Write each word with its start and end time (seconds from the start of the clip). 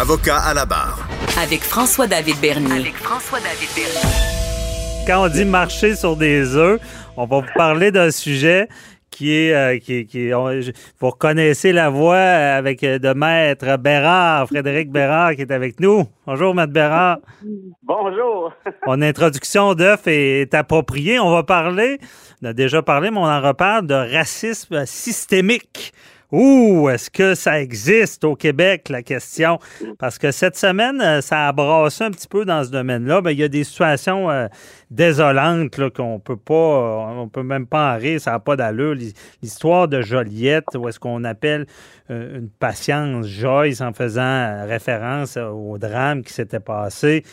Avocat 0.00 0.38
à 0.38 0.54
la 0.54 0.64
barre. 0.64 1.06
Avec 1.42 1.60
François-David 1.62 2.36
Bernier. 2.40 2.72
avec 2.80 2.94
François-David 2.96 3.68
Bernier. 3.74 5.06
Quand 5.06 5.24
on 5.24 5.28
dit 5.28 5.44
marcher 5.44 5.94
sur 5.94 6.16
des 6.16 6.56
œufs, 6.56 6.80
on 7.16 7.26
va 7.26 7.40
vous 7.40 7.46
parler 7.54 7.90
d'un 7.90 8.10
sujet 8.10 8.68
qui 9.10 9.34
est, 9.34 9.52
euh, 9.54 9.78
qui, 9.78 10.06
qui 10.06 10.32
on- 10.32 10.58
vous 11.00 11.10
reconnaissez 11.10 11.72
la 11.72 11.90
voix 11.90 12.16
avec 12.16 12.82
euh, 12.84 12.98
de 12.98 13.12
maître 13.12 13.76
Bérard, 13.76 14.46
Frédéric 14.46 14.90
Bérard 14.90 15.34
qui 15.34 15.42
est 15.42 15.50
avec 15.52 15.80
nous. 15.80 16.06
Bonjour, 16.26 16.54
maître 16.54 16.72
Bérard. 16.72 17.18
Bonjour. 17.82 18.52
Mon 18.86 19.02
introduction 19.02 19.74
d'œuf 19.74 20.02
est 20.06 20.54
appropriée. 20.54 21.18
On 21.20 21.30
va 21.30 21.42
parler, 21.42 21.98
on 22.42 22.46
a 22.48 22.52
déjà 22.52 22.80
parlé, 22.82 23.10
mais 23.10 23.18
on 23.18 23.24
en 23.24 23.40
reparle 23.42 23.86
de 23.86 23.94
racisme 23.94 24.86
systémique. 24.86 25.92
Ouh, 26.32 26.88
est-ce 26.88 27.10
que 27.10 27.34
ça 27.34 27.60
existe 27.60 28.22
au 28.24 28.36
Québec, 28.36 28.88
la 28.88 29.02
question? 29.02 29.58
Parce 29.98 30.16
que 30.16 30.30
cette 30.30 30.56
semaine, 30.56 31.00
euh, 31.00 31.20
ça 31.20 31.48
a 31.48 31.52
brassé 31.52 32.04
un 32.04 32.10
petit 32.12 32.28
peu 32.28 32.44
dans 32.44 32.62
ce 32.62 32.70
domaine-là. 32.70 33.20
Ben, 33.20 33.30
il 33.32 33.38
y 33.38 33.42
a 33.42 33.48
des 33.48 33.64
situations 33.64 34.30
euh, 34.30 34.46
désolantes 34.92 35.76
là, 35.76 35.90
qu'on 35.90 36.20
peut 36.20 36.36
pas, 36.36 36.54
on 36.54 37.28
peut 37.28 37.42
même 37.42 37.66
pas 37.66 37.94
en 37.94 37.98
rire, 37.98 38.20
ça 38.20 38.30
n'a 38.30 38.38
pas 38.38 38.54
d'allure. 38.54 38.94
L'hi- 38.94 39.12
L'histoire 39.42 39.88
de 39.88 40.02
Joliette, 40.02 40.66
où 40.76 40.88
est-ce 40.88 41.00
qu'on 41.00 41.24
appelle 41.24 41.66
euh, 42.10 42.38
une 42.38 42.48
patience 42.48 43.26
Joyce 43.26 43.80
en 43.80 43.92
faisant 43.92 44.66
référence 44.68 45.36
au 45.36 45.78
drame 45.78 46.22
qui 46.22 46.32
s'était 46.32 46.60
passé, 46.60 47.24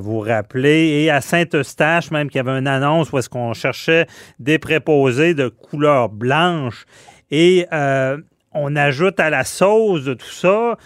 vous 0.00 0.18
rappelez. 0.18 1.02
Et 1.04 1.10
à 1.10 1.20
Saint-Eustache, 1.20 2.10
même, 2.10 2.28
qu'il 2.28 2.38
y 2.38 2.48
avait 2.48 2.58
une 2.58 2.66
annonce 2.66 3.12
où 3.12 3.18
est-ce 3.18 3.28
qu'on 3.28 3.52
cherchait 3.52 4.06
des 4.40 4.58
préposés 4.58 5.34
de 5.34 5.48
couleur 5.48 6.08
blanche. 6.08 6.84
Et 7.30 7.66
euh, 7.72 8.16
on 8.52 8.76
ajoute 8.76 9.20
à 9.20 9.30
la 9.30 9.44
sauce 9.44 10.04
de 10.04 10.14
tout 10.14 10.30
ça 10.30 10.76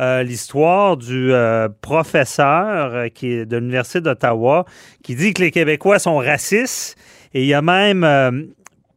euh, 0.00 0.22
l'histoire 0.22 0.96
du 0.96 1.32
euh, 1.32 1.68
professeur 1.80 2.94
euh, 2.94 3.08
qui 3.08 3.32
est 3.32 3.46
de 3.46 3.56
l'Université 3.58 4.00
d'Ottawa 4.00 4.64
qui 5.02 5.14
dit 5.14 5.32
que 5.34 5.42
les 5.42 5.50
Québécois 5.50 5.98
sont 5.98 6.16
racistes. 6.16 6.96
Et 7.34 7.42
il 7.42 7.46
y 7.46 7.54
a 7.54 7.62
même 7.62 8.52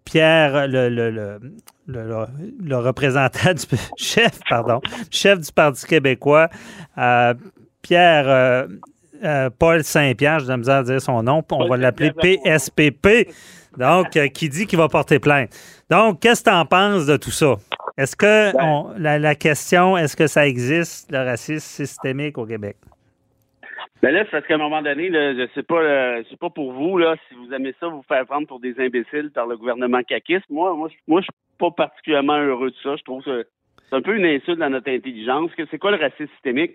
Pierre, 0.05 0.67
le, 0.67 0.89
le, 0.89 1.09
le, 1.11 1.39
le- 1.87 2.03
le- 2.07 2.25
le 2.63 2.77
représentant 2.77 3.53
du 3.53 3.63
chef, 3.97 4.39
pardon, 4.49 4.81
chef 5.11 5.39
du 5.39 5.51
Parti 5.51 5.85
québécois, 5.85 6.49
Pierre 7.81 8.67
Paul 9.59 9.83
Saint-Pierre, 9.83 10.39
je 10.39 10.45
dois 10.45 10.57
me 10.57 10.63
dire 10.63 10.73
à 10.73 10.83
dire 10.83 11.01
son 11.01 11.21
nom, 11.23 11.43
on 11.51 11.67
va 11.67 11.77
l'appeler. 11.77 12.11
PSPP, 12.11 13.29
donc 13.77 14.09
qui 14.33 14.49
dit 14.49 14.65
qu'il 14.67 14.77
va 14.79 14.87
porter 14.87 15.19
plainte. 15.19 15.49
Donc, 15.89 16.19
qu'est-ce 16.19 16.43
que 16.43 16.49
tu 16.49 16.55
en 16.55 16.65
penses 16.65 17.05
de 17.05 17.17
tout 17.17 17.31
ça? 17.31 17.55
Est-ce 17.97 18.15
que 18.15 18.51
Ben- 18.55 18.63
on- 18.63 18.93
la, 18.97 19.19
la 19.19 19.35
question, 19.35 19.97
est-ce 19.97 20.15
que 20.17 20.27
ça 20.27 20.47
existe, 20.47 21.11
le 21.11 21.19
racisme 21.19 21.59
systémique 21.85 22.37
au 22.37 22.45
Québec? 22.45 22.75
Ben 24.01 24.11
là, 24.11 24.23
c'est 24.25 24.31
parce 24.31 24.45
qu'à 24.45 24.55
un 24.55 24.59
moment 24.59 24.81
donné, 24.81 25.09
là, 25.09 25.33
je 25.33 25.47
sais 25.55 25.63
pas, 25.63 25.79
euh, 25.81 26.21
je 26.23 26.29
sais 26.29 26.37
pas 26.37 26.49
pour 26.49 26.73
vous 26.73 26.97
là, 26.97 27.15
si 27.27 27.35
vous 27.35 27.51
aimez 27.53 27.73
ça, 27.79 27.87
vous 27.87 28.03
faire 28.07 28.25
prendre 28.25 28.45
pour 28.47 28.59
des 28.59 28.79
imbéciles 28.79 29.31
par 29.33 29.47
le 29.47 29.57
gouvernement 29.57 30.03
caquiste. 30.03 30.45
Moi, 30.49 30.73
moi, 30.75 30.89
je- 30.89 30.95
moi, 31.07 31.21
je 31.21 31.25
suis 31.25 31.57
pas 31.57 31.71
particulièrement 31.71 32.37
heureux 32.37 32.71
de 32.71 32.75
ça. 32.83 32.95
Je 32.97 33.03
trouve 33.03 33.23
que 33.23 33.47
c'est 33.89 33.95
un 33.95 34.01
peu 34.01 34.15
une 34.17 34.25
insulte 34.25 34.61
à 34.61 34.69
notre 34.69 34.91
intelligence. 34.91 35.51
Que 35.55 35.63
c'est 35.71 35.79
quoi 35.79 35.91
le 35.91 35.97
racisme 35.97 36.27
systémique? 36.33 36.73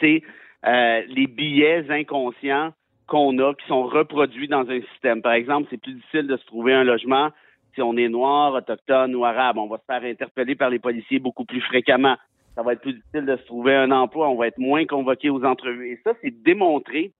C'est 0.00 0.22
euh, 0.66 1.02
les 1.08 1.26
billets 1.26 1.90
inconscients 1.90 2.72
qu'on 3.06 3.38
a 3.38 3.54
qui 3.54 3.66
sont 3.66 3.82
reproduits 3.84 4.48
dans 4.48 4.68
un 4.70 4.80
système. 4.92 5.22
Par 5.22 5.32
exemple, 5.32 5.66
c'est 5.70 5.80
plus 5.80 5.94
difficile 5.94 6.26
de 6.26 6.36
se 6.36 6.44
trouver 6.46 6.72
un 6.72 6.84
logement 6.84 7.30
si 7.74 7.82
on 7.82 7.96
est 7.96 8.08
noir, 8.08 8.54
autochtone 8.54 9.14
ou 9.14 9.24
arabe. 9.24 9.58
On 9.58 9.66
va 9.66 9.78
se 9.78 9.84
faire 9.84 10.02
interpeller 10.04 10.54
par 10.54 10.70
les 10.70 10.78
policiers 10.78 11.18
beaucoup 11.18 11.44
plus 11.44 11.60
fréquemment. 11.60 12.16
Ça 12.54 12.62
va 12.62 12.72
être 12.74 12.82
plus 12.82 12.94
difficile 12.94 13.26
de 13.26 13.36
se 13.36 13.44
trouver 13.46 13.74
un 13.74 13.90
emploi. 13.90 14.28
On 14.28 14.36
va 14.36 14.46
être 14.46 14.58
moins 14.58 14.86
convoqué 14.86 15.28
aux 15.30 15.44
entrevues. 15.44 15.90
Et 15.92 16.00
ça, 16.04 16.12
c'est 16.22 16.30
démontré 16.42 17.12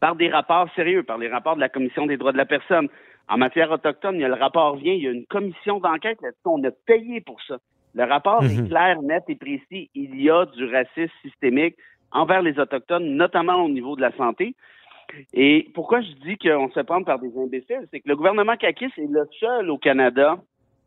par 0.00 0.16
des 0.16 0.28
rapports 0.30 0.68
sérieux, 0.74 1.02
par 1.02 1.18
les 1.18 1.28
rapports 1.28 1.56
de 1.56 1.60
la 1.60 1.68
Commission 1.68 2.06
des 2.06 2.16
droits 2.16 2.32
de 2.32 2.38
la 2.38 2.46
personne. 2.46 2.88
En 3.28 3.36
matière 3.36 3.70
autochtone, 3.70 4.16
il 4.16 4.22
y 4.22 4.24
a 4.24 4.28
le 4.28 4.34
rapport 4.34 4.76
vient, 4.76 4.94
il 4.94 5.02
y 5.02 5.06
a 5.06 5.10
une 5.10 5.26
commission 5.26 5.78
d'enquête 5.78 6.18
là-dessus. 6.22 6.40
On 6.46 6.64
a 6.64 6.70
payé 6.86 7.20
pour 7.20 7.40
ça. 7.42 7.58
Le 7.94 8.04
rapport 8.04 8.42
Mhm. 8.42 8.50
est 8.50 8.68
clair, 8.68 9.02
net 9.02 9.24
et 9.28 9.34
précis. 9.36 9.90
Il 9.94 10.20
y 10.20 10.30
a 10.30 10.46
du 10.46 10.64
racisme 10.64 11.12
systémique 11.22 11.76
envers 12.12 12.42
les 12.42 12.58
Autochtones, 12.58 13.14
notamment 13.16 13.62
au 13.64 13.68
niveau 13.68 13.94
de 13.94 14.00
la 14.00 14.10
santé. 14.16 14.54
Et 15.32 15.68
pourquoi 15.74 16.00
je 16.00 16.10
dis 16.24 16.36
qu'on 16.38 16.70
se 16.70 16.80
prendre 16.80 17.06
par 17.06 17.18
des 17.18 17.36
imbéciles, 17.38 17.86
c'est 17.90 18.00
que 18.00 18.08
le 18.08 18.16
gouvernement 18.16 18.56
caquiste 18.56 18.98
est 18.98 19.10
le 19.10 19.26
seul 19.38 19.70
au 19.70 19.78
Canada 19.78 20.38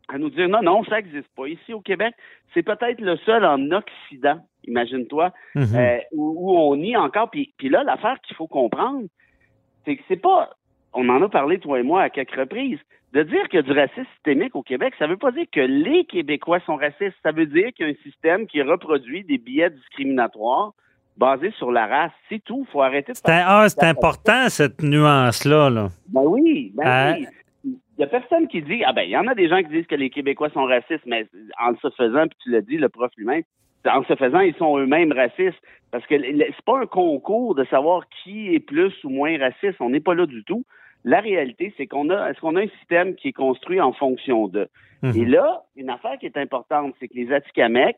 à 0.08 0.18
nous 0.18 0.30
dire 0.30 0.48
non, 0.48 0.62
non, 0.62 0.84
ça 0.84 0.96
n'existe 0.96 1.28
pas. 1.34 1.48
Ici 1.48 1.72
au 1.72 1.80
Québec, 1.80 2.14
c'est 2.52 2.62
peut-être 2.62 3.00
le 3.00 3.16
seul 3.18 3.44
en 3.44 3.70
Occident, 3.70 4.38
imagine-toi, 4.66 5.32
Mhm. 5.54 5.66
euh, 5.74 5.98
où, 6.12 6.34
où 6.52 6.58
on 6.58 6.76
nie 6.76 6.96
encore. 6.96 7.30
Puis, 7.30 7.54
puis 7.56 7.68
là, 7.68 7.82
l'affaire 7.84 8.20
qu'il 8.22 8.36
faut 8.36 8.46
comprendre, 8.46 9.06
c'est 9.84 9.96
que 9.96 10.02
c'est 10.08 10.20
pas, 10.20 10.50
on 10.92 11.08
en 11.08 11.22
a 11.22 11.28
parlé 11.28 11.58
toi 11.58 11.80
et 11.80 11.82
moi 11.82 12.02
à 12.02 12.10
quelques 12.10 12.34
reprises, 12.36 12.78
de 13.12 13.22
dire 13.22 13.48
qu'il 13.48 13.56
y 13.56 13.58
a 13.58 13.62
du 13.62 13.72
racisme 13.72 14.04
systémique 14.16 14.56
au 14.56 14.62
Québec, 14.62 14.92
ça 14.98 15.06
veut 15.06 15.16
pas 15.16 15.30
dire 15.30 15.46
que 15.52 15.60
les 15.60 16.04
Québécois 16.04 16.58
sont 16.66 16.74
racistes. 16.76 17.14
Ça 17.22 17.30
veut 17.30 17.46
dire 17.46 17.72
qu'il 17.72 17.86
y 17.86 17.88
a 17.88 17.92
un 17.92 18.02
système 18.02 18.46
qui 18.48 18.60
reproduit 18.60 19.22
des 19.22 19.38
billets 19.38 19.70
discriminatoires 19.70 20.72
basés 21.16 21.52
sur 21.52 21.70
la 21.70 21.86
race. 21.86 22.12
C'est 22.28 22.42
tout. 22.42 22.66
faut 22.72 22.82
arrêter 22.82 23.12
de 23.12 23.18
ah, 23.26 23.66
c'est 23.68 23.84
important, 23.84 24.48
cette 24.48 24.82
nuance-là. 24.82 25.70
Là. 25.70 25.88
ben 26.08 26.22
oui, 26.24 26.72
ben 26.74 26.86
Hein? 26.86 27.14
oui. 27.18 27.26
Il 27.96 28.00
y 28.00 28.04
a 28.04 28.08
personne 28.08 28.48
qui 28.48 28.60
dit, 28.60 28.82
ah 28.84 28.92
ben, 28.92 29.02
il 29.02 29.10
y 29.10 29.16
en 29.16 29.26
a 29.28 29.34
des 29.36 29.48
gens 29.48 29.62
qui 29.62 29.68
disent 29.68 29.86
que 29.86 29.94
les 29.94 30.10
Québécois 30.10 30.50
sont 30.50 30.64
racistes, 30.64 31.06
mais 31.06 31.26
en 31.64 31.76
se 31.76 31.88
faisant, 31.96 32.26
puis 32.26 32.36
tu 32.42 32.50
l'as 32.50 32.60
dit, 32.60 32.76
le 32.76 32.88
prof 32.88 33.10
lui-même, 33.16 33.42
en 33.86 34.02
se 34.04 34.16
faisant, 34.16 34.40
ils 34.40 34.54
sont 34.56 34.76
eux-mêmes 34.78 35.12
racistes. 35.12 35.60
Parce 35.92 36.04
que 36.06 36.16
c'est 36.20 36.64
pas 36.64 36.80
un 36.80 36.86
concours 36.86 37.54
de 37.54 37.64
savoir 37.66 38.02
qui 38.08 38.52
est 38.52 38.58
plus 38.60 38.92
ou 39.04 39.10
moins 39.10 39.38
raciste. 39.38 39.80
On 39.80 39.90
n'est 39.90 40.00
pas 40.00 40.14
là 40.14 40.26
du 40.26 40.42
tout. 40.42 40.64
La 41.04 41.20
réalité, 41.20 41.72
c'est 41.76 41.86
qu'on 41.86 42.10
a, 42.10 42.30
est-ce 42.30 42.40
qu'on 42.40 42.56
a 42.56 42.62
un 42.62 42.68
système 42.80 43.14
qui 43.14 43.28
est 43.28 43.32
construit 43.32 43.80
en 43.80 43.92
fonction 43.92 44.48
de. 44.48 44.68
Mhm. 45.02 45.12
Et 45.16 45.24
là, 45.26 45.62
une 45.76 45.90
affaire 45.90 46.18
qui 46.18 46.26
est 46.26 46.36
importante, 46.36 46.94
c'est 46.98 47.06
que 47.08 47.14
les 47.14 47.32
Atikamekw, 47.32 47.94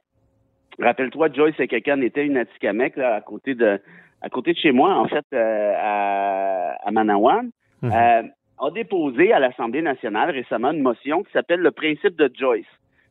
rappelle-toi, 0.81 1.29
Joyce 1.33 1.59
et 1.59 1.69
quelqu'un 1.69 2.01
était 2.01 2.25
une 2.27 2.37
Atikamekw, 2.37 2.99
là, 2.99 3.15
à 3.17 3.21
côté 3.21 3.55
de, 3.55 3.81
à 4.23 4.29
côté 4.29 4.53
de 4.53 4.59
chez 4.59 4.73
moi, 4.73 4.95
en 4.95 5.07
fait, 5.09 5.25
euh, 5.33 5.75
à, 5.77 6.77
à 6.87 6.91
Manawan, 6.91 7.51
Mhm. 7.83 7.93
euh, 7.93 8.23
a 8.59 8.71
déposé 8.71 9.33
à 9.35 9.39
l'Assemblée 9.39 9.83
nationale 9.83 10.31
récemment 10.31 10.73
une 10.73 10.81
motion 10.81 11.23
qui 11.23 11.31
s'appelle 11.33 11.61
le 11.61 11.71
principe 11.73 12.17
de 12.17 12.31
Joyce. 12.35 12.65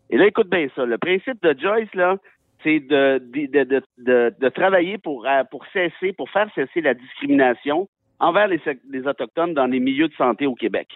Et 0.10 0.18
là, 0.18 0.26
écoute 0.26 0.50
bien 0.50 0.68
ça. 0.76 0.86
Le 0.86 0.98
principe 0.98 1.42
de 1.44 1.56
Joyce, 1.60 1.94
là, 1.94 2.18
c'est 2.64 2.80
de, 2.80 3.20
de, 3.20 3.64
de, 3.64 3.82
de, 4.00 4.34
de- 4.40 4.50
travailler 4.50 4.98
pour, 4.98 5.28
euh, 5.28 5.44
pour 5.52 5.64
cesser, 5.68 6.14
pour 6.14 6.30
faire 6.32 6.50
cesser 6.56 6.82
la 6.82 6.96
discrimination 6.96 7.88
envers 8.20 8.48
les, 8.48 8.60
les 8.90 9.06
Autochtones 9.08 9.54
dans 9.54 9.68
les 9.68 9.80
milieux 9.80 10.08
de 10.08 10.14
santé 10.16 10.48
au 10.48 10.56
Québec. 10.56 10.88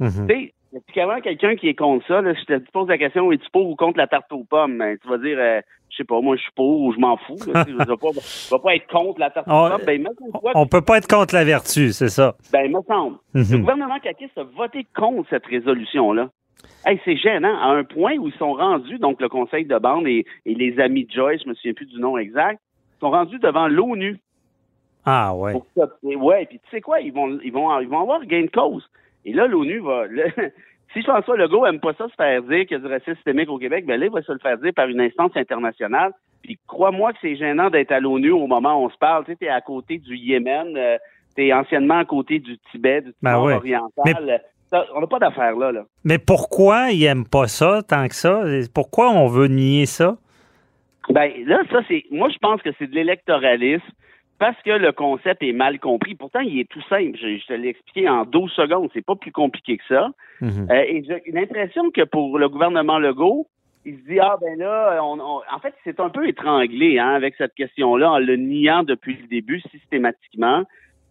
Mhm. 0.00 0.26
Sais, 0.78 0.82
y 0.96 1.00
a 1.00 1.06
vraiment 1.06 1.20
quelqu'un 1.20 1.56
qui 1.56 1.68
est 1.68 1.74
contre 1.74 2.06
ça, 2.06 2.20
là, 2.20 2.32
je 2.34 2.44
te 2.44 2.70
pose 2.72 2.88
la 2.88 2.98
question, 2.98 3.30
es-tu 3.32 3.48
pour 3.52 3.68
ou 3.68 3.76
contre 3.76 3.98
la 3.98 4.06
tarte 4.06 4.32
aux 4.32 4.44
pommes? 4.44 4.78
Ben, 4.78 4.96
tu 4.98 5.08
vas 5.08 5.18
dire, 5.18 5.36
euh, 5.38 5.60
je 5.90 5.96
sais 5.98 6.04
pas, 6.04 6.20
moi, 6.20 6.36
je 6.36 6.42
suis 6.42 6.52
pour 6.52 6.80
ou 6.80 6.92
je 6.92 6.98
m'en 6.98 7.16
fous. 7.18 7.36
là, 7.52 7.64
je 7.66 7.72
je 7.72 7.76
vais 8.54 8.58
pas 8.62 8.74
être 8.74 8.86
contre 8.88 9.20
la 9.20 9.30
tarte 9.30 9.48
aux 9.48 9.52
On- 9.52 9.68
pommes. 9.70 9.80
Ben, 9.86 10.06
On 10.54 10.66
peut 10.66 10.80
pas 10.82 10.98
être 10.98 11.08
contre 11.08 11.34
la 11.34 11.44
vertu, 11.44 11.92
c'est 11.92 12.08
ça. 12.08 12.34
ben, 12.52 12.70
me 12.70 12.80
semble. 12.88 13.16
Le 13.34 13.42
Mhm. 13.42 13.60
gouvernement 13.60 13.98
caquiste 14.00 14.36
a 14.38 14.44
voté 14.44 14.86
contre 14.96 15.28
cette 15.30 15.46
résolution-là. 15.46 16.30
Hey, 16.86 17.00
c'est 17.04 17.16
gênant, 17.16 17.56
à 17.60 17.66
un 17.72 17.84
point 17.84 18.16
où 18.16 18.28
ils 18.28 18.34
sont 18.34 18.54
rendus, 18.54 18.98
donc 18.98 19.20
le 19.20 19.28
conseil 19.28 19.64
de 19.64 19.78
bande 19.78 20.06
et, 20.06 20.24
et 20.46 20.54
les 20.54 20.78
amis 20.80 21.04
de 21.04 21.10
Joyce, 21.12 21.42
je 21.44 21.48
me 21.48 21.54
souviens 21.54 21.74
plus 21.74 21.86
du 21.86 21.98
nom 22.00 22.16
exact, 22.18 22.60
sont 23.00 23.10
rendus 23.10 23.38
devant 23.40 23.66
l'ONU. 23.68 24.18
Ah 25.04 25.34
ouais. 25.34 25.52
Pour 25.52 25.66
ça. 25.76 25.88
Et 26.08 26.14
ouais, 26.16 26.46
puis 26.46 26.60
tu 26.60 26.70
sais 26.70 26.80
quoi, 26.80 27.00
ils 27.00 27.12
vont, 27.12 27.38
ils 27.42 27.52
vont, 27.52 27.78
ils 27.80 27.88
vont 27.88 28.00
avoir 28.02 28.24
gain 28.24 28.42
de 28.42 28.50
cause. 28.50 28.88
Et 29.24 29.32
là, 29.32 29.46
l'ONU 29.46 29.80
va. 29.80 30.06
là, 30.06 30.24
si 30.92 31.02
François 31.02 31.36
Legault 31.36 31.66
aime 31.66 31.80
pas 31.80 31.94
ça 31.94 32.08
se 32.08 32.14
faire 32.14 32.42
dire 32.42 32.66
qu'il 32.66 32.72
y 32.72 32.74
a 32.74 32.78
du 32.78 32.86
racisme 32.86 33.14
systémique 33.14 33.48
au 33.48 33.58
Québec, 33.58 33.86
ben 33.86 33.98
là, 33.98 34.06
il 34.06 34.12
va 34.12 34.22
se 34.22 34.32
le 34.32 34.38
faire 34.38 34.58
dire 34.58 34.72
par 34.74 34.88
une 34.88 35.00
instance 35.00 35.32
internationale. 35.36 36.12
Puis 36.42 36.58
crois-moi 36.66 37.12
que 37.12 37.18
c'est 37.22 37.36
gênant 37.36 37.70
d'être 37.70 37.92
à 37.92 38.00
l'ONU 38.00 38.32
au 38.32 38.46
moment 38.46 38.74
où 38.80 38.86
on 38.86 38.90
se 38.90 38.98
parle. 38.98 39.24
Tu 39.24 39.32
sais, 39.32 39.36
t'es 39.36 39.48
à 39.48 39.60
côté 39.60 39.98
du 39.98 40.16
Yémen, 40.16 40.76
euh, 40.76 40.98
t'es 41.36 41.52
anciennement 41.52 41.98
à 41.98 42.04
côté 42.04 42.40
du 42.40 42.58
Tibet, 42.70 43.02
du 43.02 43.12
Ben 43.22 43.40
ouais. 43.40 43.54
oriental. 43.54 44.42
Ça, 44.70 44.86
on 44.94 45.00
n'a 45.00 45.06
pas 45.06 45.18
d'affaires 45.18 45.54
là, 45.56 45.70
là. 45.70 45.84
Mais 46.02 46.18
pourquoi 46.18 46.90
ils 46.92 47.04
aiment 47.04 47.28
pas 47.28 47.46
ça 47.46 47.82
tant 47.86 48.08
que 48.08 48.14
ça? 48.14 48.42
Pourquoi 48.74 49.10
on 49.10 49.26
veut 49.26 49.46
nier 49.46 49.84
ça? 49.84 50.16
Ben 51.10 51.30
là, 51.46 51.60
ça 51.70 51.80
c'est. 51.88 52.04
Moi, 52.10 52.28
je 52.30 52.38
pense 52.38 52.62
que 52.62 52.70
c'est 52.78 52.86
de 52.86 52.94
l'électoralisme 52.94 53.84
parce 54.42 54.60
que 54.64 54.72
le 54.72 54.90
concept 54.90 55.40
est 55.44 55.52
mal 55.52 55.78
compris. 55.78 56.16
Pourtant, 56.16 56.40
il 56.40 56.58
est 56.58 56.68
tout 56.68 56.82
simple. 56.88 57.16
Je, 57.16 57.36
je 57.38 57.46
te 57.46 57.52
l'ai 57.52 57.68
expliqué 57.68 58.08
en 58.08 58.24
12 58.24 58.50
secondes. 58.50 58.90
C'est 58.92 59.06
pas 59.06 59.14
plus 59.14 59.30
compliqué 59.30 59.76
que 59.76 59.84
ça. 59.88 60.08
Mhm. 60.40 60.66
Euh, 60.68 60.82
et 60.92 61.04
j'ai 61.06 61.22
l'impression 61.30 61.92
que 61.92 62.02
pour 62.02 62.36
le 62.40 62.48
gouvernement 62.48 62.98
Legault, 62.98 63.46
il 63.84 63.98
se 64.00 64.04
dit 64.10 64.18
ah 64.18 64.36
ben 64.40 64.58
là, 64.58 64.98
on, 65.04 65.20
on- 65.20 65.42
en 65.56 65.58
fait, 65.62 65.74
c'est 65.84 66.00
un 66.00 66.08
peu 66.08 66.26
étranglé 66.26 66.98
hein, 66.98 67.10
avec 67.10 67.36
cette 67.36 67.54
question-là 67.54 68.10
en 68.10 68.18
le 68.18 68.34
niant 68.34 68.82
depuis 68.82 69.16
le 69.22 69.28
début 69.28 69.60
systématiquement. 69.70 70.64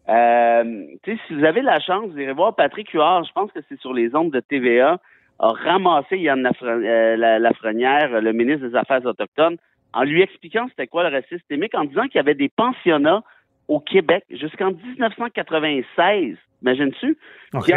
Euh, 0.09 0.85
si 1.05 1.17
vous 1.33 1.45
avez 1.45 1.61
la 1.61 1.79
chance, 1.79 2.09
vous 2.11 2.19
irez 2.19 2.33
voir 2.33 2.53
Patrick 2.55 2.89
Huard, 2.89 3.23
je 3.23 3.31
pense 3.31 3.49
que 3.53 3.59
c'est 3.69 3.79
sur 3.79 3.93
les 3.93 4.13
ondes 4.13 4.31
de 4.31 4.41
TVA, 4.41 4.99
a 5.39 5.47
ramassé 5.53 6.17
Yann 6.17 6.45
euh, 6.63 7.15
la- 7.15 7.39
Lafrenière, 7.39 8.19
le 8.19 8.33
ministre 8.33 8.67
des 8.67 8.75
Affaires 8.75 9.05
autochtones, 9.05 9.55
en 9.93 10.03
lui 10.03 10.21
expliquant 10.21 10.67
c'était 10.69 10.87
quoi 10.87 11.07
le 11.09 11.15
racisme 11.15 11.37
systémique, 11.37 11.75
en 11.75 11.85
disant 11.85 12.03
qu'il 12.03 12.15
y 12.15 12.19
avait 12.19 12.35
des 12.35 12.49
pensionnats 12.49 13.23
au 13.67 13.79
Québec 13.79 14.23
jusqu'en 14.29 14.71
1996, 14.71 16.37
imagines-tu, 16.61 17.17
qui 17.63 17.73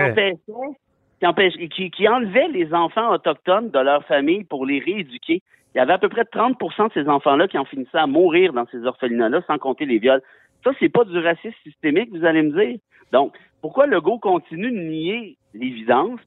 empêchaient, 1.26 1.68
qui, 1.68 1.90
qui, 1.90 2.06
les 2.52 2.74
enfants 2.74 3.12
autochtones 3.12 3.70
de 3.70 3.78
leur 3.78 4.04
famille 4.04 4.44
pour 4.44 4.66
les 4.66 4.80
rééduquer. 4.80 5.42
Il 5.74 5.78
y 5.78 5.80
avait 5.80 5.92
à 5.92 5.98
peu 5.98 6.08
près 6.08 6.22
30% 6.22 6.88
de 6.88 6.92
ces 6.92 7.08
enfants-là 7.08 7.48
qui 7.48 7.58
en 7.58 7.64
finissaient 7.64 7.98
à 7.98 8.06
mourir 8.06 8.52
dans 8.52 8.66
ces 8.70 8.84
orphelinats-là, 8.84 9.42
sans 9.46 9.58
compter 9.58 9.86
les 9.86 9.98
viols. 9.98 10.22
Ça, 10.62 10.70
c'est 10.78 10.88
pas 10.88 11.04
du 11.04 11.18
racisme 11.18 11.56
systémique, 11.62 12.10
vous 12.12 12.24
allez 12.24 12.42
me 12.42 12.50
dire? 12.50 12.78
Donc, 13.12 13.34
pourquoi 13.60 13.86
Legault 13.86 14.18
continue 14.18 14.70
de 14.70 14.78
nier 14.78 15.36
l'évidence? 15.52 16.20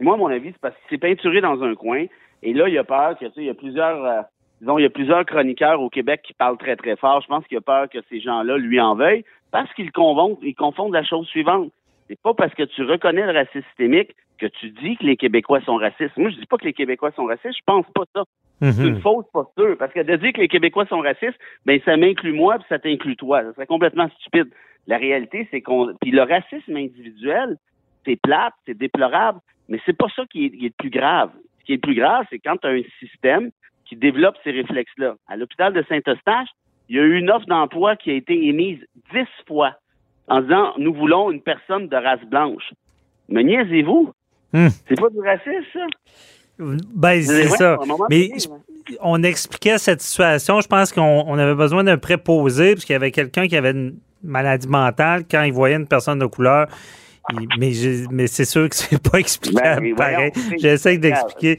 Moi, 0.00 0.14
à 0.14 0.16
mon 0.16 0.28
avis, 0.28 0.52
c'est 0.52 0.60
parce 0.60 0.74
qu'il 0.76 0.90
s'est 0.90 1.00
peinturé 1.00 1.40
dans 1.40 1.62
un 1.62 1.74
coin. 1.74 2.06
Et 2.42 2.52
là, 2.52 2.68
il 2.68 2.76
a 2.76 2.84
peur 2.84 3.16
que, 3.18 3.24
tu 3.26 3.32
sais, 3.32 3.40
il 3.42 3.46
y 3.46 3.50
a 3.50 3.54
plusieurs, 3.54 4.04
euh, 4.04 4.22
disons, 4.62 4.78
il 4.78 4.82
y 4.82 4.86
a 4.86 4.90
plusieurs 4.90 5.26
chroniqueurs 5.26 5.80
au 5.80 5.90
Québec 5.90 6.22
qui 6.22 6.32
parlent 6.34 6.56
très, 6.56 6.76
très 6.76 6.96
fort. 6.96 7.20
Je 7.20 7.26
pense 7.26 7.44
qu'il 7.46 7.58
a 7.58 7.60
peur 7.60 7.88
que 7.90 7.98
ces 8.08 8.20
gens-là 8.20 8.56
lui 8.58 8.80
en 8.80 8.94
veuillent 8.94 9.24
parce 9.50 9.72
qu'ils 9.74 9.90
confondent, 9.92 10.38
ils 10.42 10.54
confondent 10.54 10.94
la 10.94 11.02
chose 11.04 11.26
suivante. 11.26 11.70
C'est 12.08 12.20
pas 12.22 12.32
parce 12.32 12.54
que 12.54 12.62
tu 12.62 12.82
reconnais 12.84 13.26
le 13.26 13.32
racisme 13.32 13.66
systémique 13.68 14.14
que 14.38 14.46
tu 14.46 14.70
dis 14.70 14.96
que 14.96 15.04
les 15.04 15.16
Québécois 15.16 15.60
sont 15.62 15.76
racistes. 15.76 16.16
Moi, 16.16 16.30
je 16.30 16.36
dis 16.36 16.46
pas 16.46 16.56
que 16.58 16.64
les 16.64 16.72
Québécois 16.72 17.10
sont 17.12 17.24
racistes. 17.26 17.56
Je 17.58 17.64
pense 17.66 17.86
pas 17.94 18.04
ça. 18.14 18.22
C'est 18.60 18.86
une 18.86 18.94
Mhm. 18.94 19.00
fausse 19.00 19.26
posture. 19.32 19.76
Parce 19.76 19.92
que 19.92 20.00
de 20.00 20.14
dire 20.16 20.32
que 20.32 20.40
les 20.40 20.48
Québécois 20.48 20.86
sont 20.86 21.00
racistes, 21.00 21.38
ben 21.66 21.80
ça 21.84 21.96
m'inclut 21.96 22.32
moi 22.32 22.56
puis 22.58 22.66
ça 22.68 22.78
t'inclut 22.78 23.16
toi. 23.16 23.42
Ça 23.42 23.52
serait 23.54 23.66
complètement 23.66 24.08
stupide. 24.20 24.48
La 24.86 24.96
réalité, 24.98 25.48
c'est 25.50 25.60
qu'on. 25.60 25.92
Puis 26.00 26.12
le 26.12 26.22
racisme 26.22 26.76
individuel, 26.76 27.56
c'est 28.04 28.16
plate, 28.20 28.54
c'est 28.66 28.76
déplorable, 28.78 29.40
mais 29.68 29.80
c'est 29.84 29.96
pas 29.96 30.06
ça 30.14 30.24
qui 30.30 30.46
est, 30.46 30.50
qui 30.50 30.66
est 30.66 30.68
le 30.68 30.74
plus 30.78 30.90
grave. 30.90 31.30
Ce 31.60 31.64
qui 31.64 31.72
est 31.72 31.76
le 31.76 31.80
plus 31.80 31.94
grave, 31.94 32.26
c'est 32.30 32.38
quand 32.38 32.56
tu 32.56 32.66
as 32.68 32.70
un 32.70 32.82
système 33.00 33.50
qui 33.92 33.96
développe 33.96 34.36
ces 34.42 34.52
réflexes-là. 34.52 35.16
À 35.28 35.36
l'hôpital 35.36 35.74
de 35.74 35.84
Saint-Eustache, 35.86 36.48
il 36.88 36.96
y 36.96 36.98
a 36.98 37.02
eu 37.02 37.18
une 37.18 37.30
offre 37.30 37.44
d'emploi 37.44 37.94
qui 37.96 38.10
a 38.10 38.14
été 38.14 38.32
émise 38.46 38.78
dix 39.12 39.28
fois 39.46 39.74
en 40.28 40.40
disant 40.40 40.72
nous 40.78 40.94
voulons 40.94 41.30
une 41.30 41.42
personne 41.42 41.88
de 41.88 41.96
race 41.96 42.24
blanche. 42.24 42.72
Me 43.28 43.42
niaisez-vous? 43.42 44.12
Hmm. 44.54 44.68
C'est 44.88 44.98
pas 44.98 45.10
du 45.10 45.20
racisme, 45.20 45.66
ça? 45.74 45.86
Ben, 46.58 47.22
c'est 47.22 47.48
ça. 47.48 47.76
Mais 48.08 48.30
on 49.00 49.22
expliquait 49.22 49.76
cette 49.76 50.00
situation. 50.00 50.62
Je 50.62 50.68
pense 50.68 50.90
qu'on 50.90 51.24
on 51.26 51.36
avait 51.36 51.54
besoin 51.54 51.84
d'un 51.84 51.98
préposé, 51.98 52.74
parce 52.74 52.86
qu'il 52.86 52.94
y 52.94 52.96
avait 52.96 53.10
quelqu'un 53.10 53.46
qui 53.46 53.56
avait 53.56 53.72
une 53.72 53.98
maladie 54.22 54.68
mentale. 54.68 55.24
Quand 55.30 55.42
il 55.42 55.52
voyait 55.52 55.76
une 55.76 55.88
personne 55.88 56.18
de 56.18 56.26
couleur, 56.26 56.68
mais, 57.58 57.72
mais 58.10 58.26
c'est 58.26 58.44
sûr 58.44 58.68
que 58.68 58.74
c'est 58.74 59.00
pas 59.10 59.18
explicable 59.18 59.80
Ben, 59.80 59.94
pareil. 59.94 60.32
J'essaie 60.58 60.98
d'expliquer. 60.98 61.58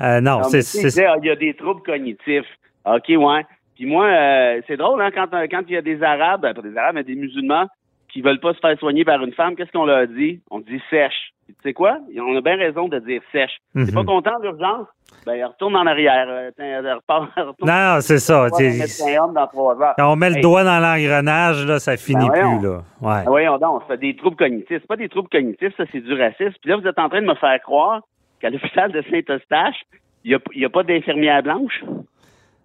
Euh, 0.00 0.20
non, 0.20 0.38
Non, 0.40 0.42
c'est. 0.44 0.60
il 0.62 1.26
y 1.26 1.30
a 1.30 1.36
des 1.36 1.54
troubles 1.54 1.82
cognitifs. 1.82 2.46
OK, 2.84 3.04
ouais. 3.08 3.42
Puis 3.76 3.86
moi, 3.86 4.06
euh, 4.06 4.60
c'est 4.66 4.76
drôle, 4.76 5.02
hein, 5.02 5.10
quand, 5.12 5.26
quand 5.50 5.62
il 5.68 5.72
y 5.74 5.76
a 5.76 5.82
des 5.82 6.02
Arabes, 6.02 6.42
ben, 6.42 6.54
pas 6.54 6.62
des 6.62 6.76
Arabes, 6.76 6.94
mais 6.96 7.04
des 7.04 7.14
musulmans 7.16 7.66
qui 8.12 8.20
veulent 8.22 8.40
pas 8.40 8.54
se 8.54 8.60
faire 8.60 8.78
soigner 8.78 9.04
par 9.04 9.22
une 9.24 9.32
femme, 9.32 9.56
qu'est-ce 9.56 9.72
qu'on 9.72 9.86
leur 9.86 10.06
dit? 10.06 10.40
On 10.50 10.60
dit 10.60 10.80
sèche. 10.90 11.33
Puis 11.46 11.54
Tu 11.62 11.68
sais 11.68 11.72
quoi? 11.74 11.98
On 12.18 12.36
a 12.36 12.40
bien 12.40 12.56
raison 12.56 12.88
de 12.88 12.98
dire 13.00 13.20
sèche. 13.32 13.58
T'es 13.74 13.80
Mhm. 13.80 13.92
pas 13.94 14.04
content 14.04 14.38
de 14.38 14.44
l'urgence? 14.44 14.86
Ben, 15.26 15.44
retourne 15.46 15.76
en 15.76 15.86
arrière. 15.86 16.26
Euh, 16.28 16.50
tiens, 16.56 16.82
repars- 16.82 17.28
retourne 17.36 17.68
Non, 17.70 18.00
c'est 18.00 18.18
ça. 18.18 18.48
dans 18.48 19.46
trois 19.46 19.80
heures. 19.82 19.94
Quand 19.96 20.12
on 20.12 20.16
met 20.16 20.30
le 20.30 20.40
doigt 20.42 20.64
dans 20.64 20.80
l'engrenage, 20.80 21.64
là, 21.66 21.78
ça 21.78 21.96
finit 21.96 22.28
Ben 22.28 22.58
plus, 22.58 22.66
là. 22.66 22.76
Ouais. 23.00 23.22
Ah, 23.22 23.24
Voyons 23.26 23.58
donc, 23.58 23.82
c'est 23.88 24.00
des 24.00 24.16
troubles 24.16 24.36
cognitifs. 24.36 24.78
C'est 24.80 24.86
pas 24.86 24.96
des 24.96 25.08
troubles 25.08 25.28
cognitifs, 25.28 25.74
ça, 25.76 25.84
c'est 25.92 26.00
du 26.00 26.12
racisme. 26.14 26.54
Puis 26.60 26.70
là, 26.70 26.76
vous 26.76 26.86
êtes 26.86 26.98
en 26.98 27.08
train 27.08 27.22
de 27.22 27.26
me 27.26 27.34
faire 27.34 27.60
croire 27.62 28.00
qu'à 28.40 28.50
l'hôpital 28.50 28.90
de 28.92 29.02
Saint-Eustache, 29.10 29.76
il 30.24 30.38
n'y 30.56 30.64
a, 30.64 30.66
a 30.66 30.70
pas 30.70 30.82
d'infirmière 30.82 31.42
blanche? 31.42 31.84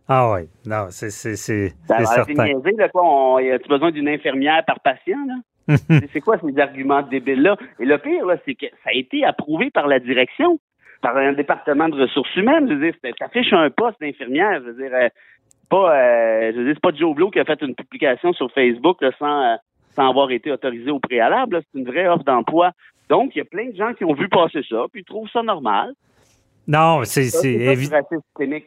Ah 0.07 0.31
oui. 0.33 0.49
Non, 0.65 0.87
c'est 0.89 1.11
c'est- 1.11 1.35
c'est- 1.35 1.69
Ça 1.87 1.97
c'est 1.99 2.05
certain. 2.05 2.45
niaisé, 2.45 2.71
là, 2.77 2.89
quoi. 2.89 3.03
On, 3.05 3.39
y 3.39 3.51
a-tu 3.51 3.67
besoin 3.69 3.91
d'une 3.91 4.07
infirmière 4.09 4.63
par 4.65 4.79
patient, 4.79 5.19
là? 5.27 5.35
C'est- 6.11 6.21
quoi 6.21 6.37
ces 6.39 6.59
arguments 6.59 7.01
débiles-là? 7.01 7.57
Et 7.79 7.85
le 7.85 7.97
pire, 7.97 8.25
là, 8.25 8.35
c'est 8.45 8.55
que 8.55 8.65
ça 8.83 8.89
a 8.89 8.93
été 8.93 9.23
approuvé 9.25 9.69
par 9.71 9.87
la 9.87 9.99
direction, 9.99 10.59
par 11.01 11.15
un 11.17 11.33
département 11.33 11.89
de 11.89 12.01
ressources 12.01 12.35
humaines. 12.35 12.67
Je 12.69 12.73
veux 12.73 12.91
dire, 12.91 13.13
t'affiches 13.17 13.53
un 13.53 13.69
poste 13.69 13.99
d'infirmière. 14.01 14.61
Je 14.61 14.71
veux 14.71 14.83
dire, 14.83 14.91
euh, 14.93 15.09
pas, 15.69 15.95
euh, 15.95 16.51
je 16.53 16.57
veux 16.57 16.65
dire, 16.65 16.73
c'est 16.75 16.81
pas 16.91 16.95
Joe 16.97 17.15
Blow 17.15 17.29
qui 17.31 17.39
a 17.39 17.45
fait 17.45 17.61
une 17.61 17.75
publication 17.75 18.33
sur 18.33 18.51
Facebook 18.51 19.01
là, 19.01 19.11
sans, 19.19 19.43
euh, 19.43 19.55
sans 19.95 20.09
avoir 20.09 20.31
été 20.31 20.51
autorisé 20.51 20.89
au 20.91 20.99
préalable. 20.99 21.61
C'est 21.71 21.79
une 21.79 21.85
vraie 21.85 22.07
offre 22.07 22.23
d'emploi. 22.23 22.71
Donc, 23.09 23.31
il 23.35 23.39
y 23.39 23.41
a 23.41 23.45
plein 23.45 23.69
de 23.69 23.75
gens 23.75 23.93
qui 23.93 24.05
ont 24.05 24.13
vu 24.13 24.27
passer 24.29 24.61
ça, 24.69 24.85
puis 24.91 25.01
ils 25.01 25.05
trouvent 25.05 25.29
ça 25.31 25.41
normal. 25.41 25.93
Non, 26.67 27.01
c'est 27.03 27.23
Ça, 27.25 27.39
c'est 27.39 27.57
c'est 27.59 27.65
pas 27.65 27.75
du 27.75 27.81
évi- 27.81 27.91
racisme 27.91 28.21
systémique. 28.27 28.65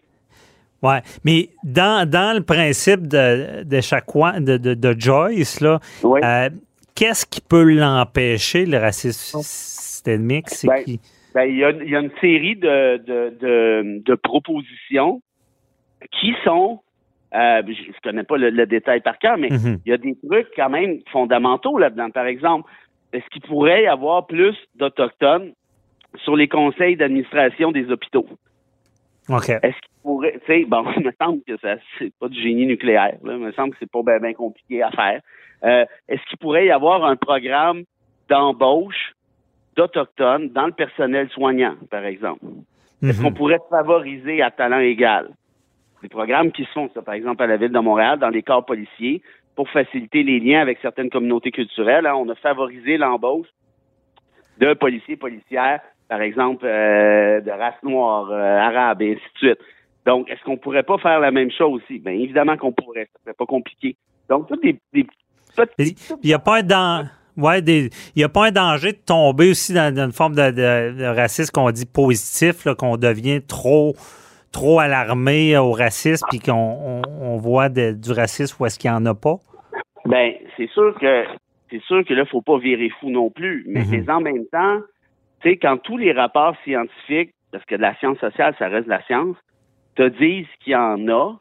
Ouais, 0.82 0.98
mais 1.24 1.50
dans, 1.62 2.08
dans 2.10 2.36
le 2.36 2.42
principe 2.42 3.06
de, 3.06 3.62
de 3.62 3.80
chaque 3.80 4.06
de, 4.40 4.56
de, 4.56 4.74
de 4.74 4.94
Joyce, 4.98 5.60
là, 5.60 5.78
Oui. 6.02 6.20
euh, 6.24 6.48
qu'est-ce 6.94 7.26
qui 7.26 7.40
peut 7.40 7.62
l'empêcher, 7.64 8.66
le 8.66 8.78
racisme 8.78 9.40
systémique? 9.42 10.48
C'est 10.48 10.68
Ben, 10.68 10.84
qui? 10.84 11.00
Ben, 11.34 11.44
il 11.44 11.56
y 11.56 11.64
a, 11.64 11.70
il 11.70 11.88
y 11.90 11.96
a 11.96 12.00
une 12.00 12.10
série 12.20 12.56
de, 12.56 12.98
de, 12.98 13.36
de, 13.40 14.02
de 14.04 14.14
propositions 14.14 15.22
qui 16.20 16.34
sont, 16.44 16.80
euh, 17.34 17.62
je 17.66 17.88
ne 17.88 18.00
connais 18.02 18.24
pas 18.24 18.36
le, 18.36 18.50
le 18.50 18.66
détail 18.66 19.00
par 19.00 19.18
cœur, 19.18 19.38
mais 19.38 19.48
Mhm. 19.50 19.78
il 19.86 19.90
y 19.90 19.92
a 19.92 19.96
des 19.98 20.16
trucs 20.26 20.48
quand 20.56 20.68
même 20.70 20.98
fondamentaux 21.10 21.78
là-dedans. 21.78 22.10
Par 22.10 22.26
exemple, 22.26 22.70
est-ce 23.12 23.24
qu'il 23.30 23.42
pourrait 23.42 23.84
y 23.84 23.86
avoir 23.86 24.26
plus 24.26 24.56
d'Autochtones 24.74 25.52
sur 26.24 26.36
les 26.36 26.48
conseils 26.48 26.96
d'administration 26.96 27.72
des 27.72 27.90
hôpitaux? 27.90 28.26
OK. 29.28 29.48
Est-ce 29.50 29.60
qu'il 29.80 29.92
pourrait, 30.02 30.40
tu 30.44 30.52
sais, 30.52 30.64
bon, 30.64 30.84
il 30.96 31.04
me 31.04 31.12
semble 31.20 31.42
que 31.46 31.56
ça, 31.58 31.76
c'est 31.98 32.12
pas 32.18 32.28
du 32.28 32.40
génie 32.40 32.66
nucléaire, 32.66 33.16
là. 33.22 33.34
Il 33.34 33.38
me 33.38 33.52
semble 33.52 33.72
que 33.72 33.76
c'est 33.80 33.90
pas 33.90 34.02
bien 34.18 34.32
compliqué 34.34 34.82
à 34.82 34.90
faire. 34.90 35.20
Euh, 35.64 35.84
est-ce 36.08 36.22
qu'il 36.28 36.38
pourrait 36.38 36.66
y 36.66 36.70
avoir 36.70 37.04
un 37.04 37.14
programme 37.16 37.82
d'embauche 38.28 39.14
d'Autochtones 39.76 40.48
dans 40.50 40.66
le 40.66 40.72
personnel 40.72 41.28
soignant, 41.30 41.76
par 41.90 42.04
exemple? 42.04 42.44
Est-ce 43.02 43.18
Mhm. 43.20 43.24
qu'on 43.28 43.32
pourrait 43.32 43.60
favoriser 43.70 44.42
à 44.42 44.50
talent 44.50 44.78
égal? 44.80 45.30
Des 46.02 46.08
programmes 46.08 46.50
qui 46.50 46.64
se 46.64 46.70
font, 46.72 46.90
ça, 46.92 47.02
par 47.02 47.14
exemple, 47.14 47.42
à 47.42 47.46
la 47.46 47.56
Ville 47.56 47.70
de 47.72 47.78
Montréal, 47.78 48.18
dans 48.18 48.28
les 48.28 48.42
corps 48.42 48.64
policiers, 48.66 49.22
pour 49.54 49.68
faciliter 49.68 50.22
les 50.24 50.40
liens 50.40 50.60
avec 50.60 50.78
certaines 50.82 51.10
communautés 51.10 51.52
culturelles. 51.52 52.06
hein. 52.06 52.14
on 52.16 52.28
a 52.28 52.34
favorisé 52.34 52.96
l'embauche 52.96 53.46
de 54.58 54.74
policiers 54.74 55.16
policières, 55.16 55.80
par 56.12 56.20
exemple, 56.20 56.66
euh, 56.66 57.40
de 57.40 57.50
race 57.50 57.82
noire, 57.82 58.28
euh, 58.30 58.58
arabe, 58.58 59.00
et 59.00 59.12
ainsi 59.12 59.22
de 59.34 59.38
suite. 59.38 59.58
Donc, 60.04 60.28
est-ce 60.28 60.42
qu'on 60.44 60.58
pourrait 60.58 60.82
pas 60.82 60.98
faire 60.98 61.20
la 61.20 61.30
même 61.30 61.50
chose 61.50 61.80
aussi? 61.80 62.00
Bien, 62.00 62.12
évidemment 62.12 62.58
qu'on 62.58 62.70
pourrait. 62.70 63.08
Ça 63.14 63.18
serait 63.24 63.34
pas 63.34 63.46
compliqué. 63.46 63.96
Donc, 64.28 64.46
toutes 64.46 64.62
des, 64.62 64.78
des 64.92 65.06
Il 65.78 65.94
n'y 66.22 66.34
a 66.34 66.38
pas 66.38 66.60
Ouais, 67.38 67.60
il 67.60 67.88
y 68.14 68.24
a 68.24 68.28
pas 68.28 68.48
un 68.48 68.50
danger 68.50 68.92
de 68.92 68.98
tomber 68.98 69.48
aussi 69.50 69.72
dans, 69.72 69.94
dans 69.94 70.04
une 70.04 70.12
forme 70.12 70.34
de, 70.34 70.50
de- 70.50 70.98
de 70.98 71.04
racisme 71.06 71.50
qu'on 71.50 71.70
dit 71.70 71.86
positif, 71.86 72.68
qu'on 72.78 72.98
devient 72.98 73.40
trop 73.40 73.94
trop 74.52 74.80
alarmé 74.80 75.56
au 75.56 75.72
racisme 75.72 76.26
puis 76.28 76.40
qu'on 76.40 76.52
on, 76.52 77.02
on 77.22 77.36
voit 77.38 77.70
de- 77.70 77.92
du 77.92 78.12
racisme 78.12 78.54
où 78.62 78.66
est-ce 78.66 78.78
qu'il 78.78 78.90
n'y 78.90 78.96
en 78.98 79.06
a 79.06 79.14
pas? 79.14 79.36
Ben, 80.04 80.34
c'est 80.58 80.68
sûr 80.68 80.94
que 81.00 81.24
c'est 81.70 81.80
sûr 81.84 82.04
que 82.04 82.12
là, 82.12 82.26
faut 82.26 82.42
pas 82.42 82.58
virer 82.58 82.90
fou 83.00 83.08
non 83.08 83.30
plus. 83.30 83.64
Mais, 83.66 83.80
Mhm. 83.80 83.90
mais 83.90 84.10
en 84.10 84.20
même 84.20 84.44
temps, 84.52 84.80
tu 85.42 85.50
sais, 85.50 85.56
quand 85.56 85.76
tous 85.78 85.96
les 85.98 86.12
rapports 86.12 86.56
scientifiques, 86.64 87.34
parce 87.50 87.64
que 87.64 87.74
de 87.76 87.82
la 87.82 87.94
science 87.96 88.18
sociale, 88.18 88.54
ça 88.58 88.68
reste 88.68 88.86
de 88.86 88.90
la 88.90 89.02
science, 89.02 89.36
te 89.96 90.08
disent 90.08 90.46
qu'il 90.60 90.72
y 90.72 90.76
en 90.76 91.06
a, 91.08 91.34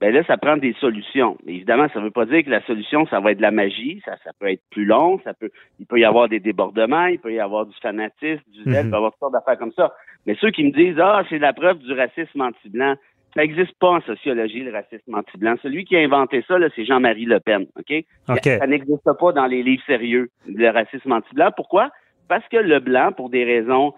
ben 0.00 0.14
là, 0.14 0.24
ça 0.24 0.38
prend 0.38 0.56
des 0.56 0.72
solutions. 0.80 1.36
Mais 1.44 1.56
évidemment, 1.56 1.86
ça 1.92 2.00
veut 2.00 2.10
pas 2.10 2.24
dire 2.24 2.42
que 2.42 2.48
la 2.48 2.62
solution, 2.62 3.06
ça 3.08 3.20
va 3.20 3.32
être 3.32 3.36
de 3.36 3.42
la 3.42 3.50
magie, 3.50 4.00
ça, 4.06 4.16
ça 4.24 4.30
peut 4.38 4.50
être 4.50 4.62
plus 4.70 4.86
long, 4.86 5.20
ça 5.24 5.34
peut, 5.34 5.50
il 5.78 5.84
peut 5.84 6.00
y 6.00 6.04
avoir 6.06 6.28
des 6.28 6.40
débordements, 6.40 7.04
il 7.06 7.18
peut 7.18 7.34
y 7.34 7.40
avoir 7.40 7.66
du 7.66 7.74
fanatisme, 7.82 8.42
du 8.50 8.62
zèle, 8.64 8.86
Mhm. 8.86 8.86
il 8.86 8.90
peut 8.90 8.94
y 8.94 8.96
avoir 8.96 9.10
toutes 9.12 9.20
sortes 9.20 9.32
d'affaires 9.34 9.58
comme 9.58 9.72
ça. 9.72 9.92
Mais 10.26 10.34
ceux 10.40 10.50
qui 10.50 10.64
me 10.64 10.70
disent, 10.70 10.98
ah, 10.98 11.22
c'est 11.28 11.38
la 11.38 11.52
preuve 11.52 11.78
du 11.80 11.92
racisme 11.92 12.40
anti-blanc, 12.40 12.94
ça 13.34 13.42
n'existe 13.42 13.78
pas 13.78 13.90
en 13.90 14.00
sociologie, 14.00 14.60
le 14.60 14.72
racisme 14.72 15.14
anti-blanc. 15.14 15.56
Celui 15.62 15.84
qui 15.84 15.96
a 15.96 16.00
inventé 16.00 16.42
ça, 16.48 16.58
là, 16.58 16.68
c'est 16.74 16.86
Jean-Marie 16.86 17.26
Le 17.26 17.38
Pen, 17.38 17.66
OK? 17.78 18.04
OK. 18.28 18.42
Ça 18.42 18.66
n'existe 18.66 19.10
pas 19.20 19.32
dans 19.32 19.46
les 19.46 19.62
livres 19.62 19.82
sérieux, 19.86 20.30
le 20.48 20.68
racisme 20.70 21.12
anti-blanc. 21.12 21.50
Pourquoi? 21.54 21.90
Parce 22.30 22.46
que 22.48 22.58
le 22.58 22.78
blanc, 22.78 23.10
pour 23.10 23.28
des 23.28 23.42
raisons 23.42 23.92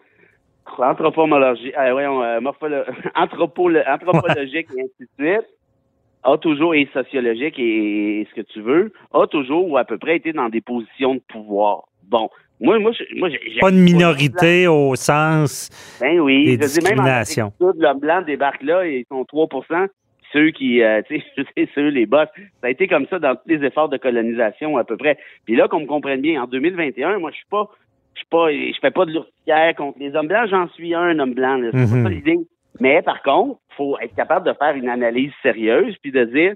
euh, 0.81 0.95
euh, 0.95 2.41
anthropologiques 3.15 4.69
et 4.75 4.81
ainsi 4.81 5.01
de 5.01 5.09
suite, 5.19 5.47
a 6.23 6.39
toujours, 6.39 6.75
et 6.75 6.89
sociologique 6.95 7.59
et, 7.59 8.21
et 8.23 8.29
ce 8.31 8.41
que 8.41 8.47
tu 8.47 8.62
veux, 8.62 8.91
a 9.12 9.27
toujours 9.27 9.69
ou 9.69 9.77
à 9.77 9.85
peu 9.85 9.99
près 9.99 10.17
été 10.17 10.33
dans 10.33 10.49
des 10.49 10.62
positions 10.62 11.17
de 11.17 11.23
pouvoir. 11.29 11.83
Bon, 12.05 12.31
moi, 12.59 12.79
moi, 12.79 12.93
je- 12.93 13.19
moi, 13.19 13.29
Pas 13.61 13.69
une 13.69 13.81
minorité 13.83 14.67
au 14.67 14.95
sens 14.95 15.69
Ben 16.01 16.19
oui. 16.19 16.45
des 16.45 16.53
je 16.53 16.53
veux 16.53 16.57
dire, 16.57 16.83
même 16.85 17.01
en 17.01 17.03
discriminations. 17.03 17.53
L'homme 17.61 17.99
blanc 18.01 18.23
débarque 18.23 18.62
là 18.62 18.87
et 18.87 19.01
ils 19.01 19.07
sont 19.15 19.25
3% 19.25 19.89
ceux 20.33 20.51
qui, 20.51 20.83
euh, 20.83 21.03
tu 21.09 21.21
sais, 21.21 21.69
ceux, 21.75 21.89
les 21.89 22.07
boss. 22.07 22.29
Ça 22.61 22.69
a 22.69 22.71
été 22.71 22.89
comme 22.89 23.07
ça 23.09 23.19
dans 23.19 23.35
tous 23.37 23.49
les 23.49 23.65
efforts 23.65 23.89
de 23.89 23.99
colonisation 23.99 24.77
à 24.79 24.85
peu 24.85 24.97
près. 24.97 25.19
Puis 25.45 25.57
là, 25.57 25.69
qu'on 25.69 25.81
me 25.81 25.87
comprenne 25.87 26.21
bien, 26.21 26.43
en 26.43 26.47
2021, 26.47 27.19
moi, 27.19 27.31
je 27.31 27.37
suis 27.37 27.47
pas, 27.51 27.69
je 28.14 28.23
pas, 28.31 28.50
je 28.52 28.78
fais 28.81 28.90
pas 28.90 29.04
de 29.04 29.12
l'ourtière 29.12 29.75
contre 29.76 29.99
les 29.99 30.14
hommes 30.14 30.28
blancs. 30.28 30.49
J'en 30.50 30.69
suis 30.71 30.95
un, 30.95 31.19
homme 31.19 31.35
blanc. 31.35 31.59
C'est 31.71 31.76
Mhm. 31.78 32.02
pas 32.02 32.09
ça 32.09 32.14
l'idée. 32.14 32.38
Mais 32.81 33.02
par 33.02 33.23
contre, 33.23 33.59
faut 33.76 33.99
être 34.00 34.14
capable 34.14 34.47
de 34.47 34.52
faire 34.54 34.75
une 34.75 34.88
analyse 34.88 35.33
sérieuse 35.42 35.95
puis 36.02 36.11
de 36.12 36.25
dire, 36.25 36.54